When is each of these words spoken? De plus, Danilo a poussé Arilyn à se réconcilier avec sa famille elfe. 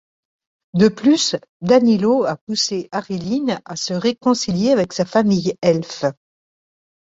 De 0.73 0.87
plus, 0.87 1.35
Danilo 1.61 2.23
a 2.25 2.35
poussé 2.35 2.89
Arilyn 2.91 3.59
à 3.65 3.75
se 3.75 3.93
réconcilier 3.93 4.71
avec 4.71 4.93
sa 4.93 5.05
famille 5.05 5.53
elfe. 5.61 6.05